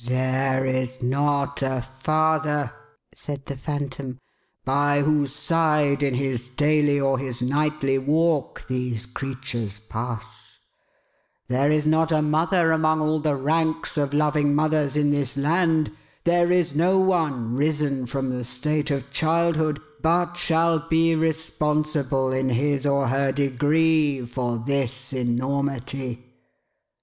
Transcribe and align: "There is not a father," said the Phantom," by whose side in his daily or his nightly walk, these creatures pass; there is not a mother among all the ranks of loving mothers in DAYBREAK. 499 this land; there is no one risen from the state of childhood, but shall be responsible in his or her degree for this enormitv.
"There 0.03 0.65
is 0.65 1.03
not 1.03 1.61
a 1.61 1.87
father," 1.99 2.73
said 3.13 3.45
the 3.45 3.55
Phantom," 3.55 4.17
by 4.65 5.01
whose 5.03 5.31
side 5.31 6.01
in 6.01 6.15
his 6.15 6.49
daily 6.49 6.99
or 6.99 7.19
his 7.19 7.43
nightly 7.43 7.99
walk, 7.99 8.65
these 8.67 9.05
creatures 9.05 9.79
pass; 9.79 10.59
there 11.49 11.69
is 11.69 11.85
not 11.85 12.11
a 12.11 12.23
mother 12.23 12.71
among 12.71 12.99
all 12.99 13.19
the 13.19 13.35
ranks 13.35 13.95
of 13.95 14.11
loving 14.11 14.55
mothers 14.55 14.97
in 14.97 15.11
DAYBREAK. 15.11 15.17
499 15.21 15.21
this 15.21 15.37
land; 15.37 15.97
there 16.23 16.51
is 16.51 16.73
no 16.73 16.97
one 16.97 17.53
risen 17.55 18.07
from 18.07 18.31
the 18.31 18.43
state 18.43 18.89
of 18.89 19.11
childhood, 19.11 19.79
but 20.01 20.35
shall 20.35 20.79
be 20.79 21.13
responsible 21.13 22.31
in 22.31 22.49
his 22.49 22.87
or 22.87 23.05
her 23.09 23.31
degree 23.31 24.25
for 24.25 24.57
this 24.57 25.13
enormitv. 25.13 26.17